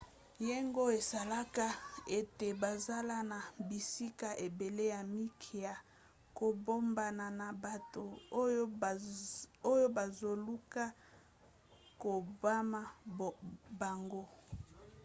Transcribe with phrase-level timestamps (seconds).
[0.49, 1.67] yango esalaka
[2.19, 5.75] ete bazala na bisika ebele ya mike ya
[6.37, 8.03] kobombana na bato
[9.75, 10.83] oyo bazoluka
[12.01, 12.81] koboma
[13.79, 14.23] bango